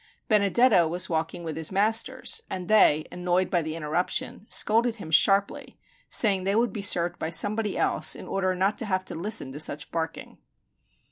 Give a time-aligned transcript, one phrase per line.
[0.29, 5.77] Benedetto was walking with his masters, and they, annoyed by the interruption, scolded him sharply,
[6.09, 9.51] saying they would be served by somebody else, in order not to have to listen
[9.51, 10.39] to such barking.